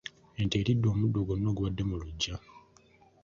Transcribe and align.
Ente 0.41 0.55
eridde 0.61 0.87
omuddo 0.93 1.19
gwonna 1.25 1.47
ogubadde 1.49 1.83
mu 1.89 1.95
luggya. 2.01 2.35